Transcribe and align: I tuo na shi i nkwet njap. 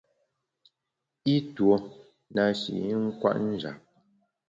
I 1.33 1.35
tuo 1.55 1.75
na 2.35 2.43
shi 2.59 2.73
i 2.93 2.93
nkwet 3.03 3.39
njap. 3.51 3.79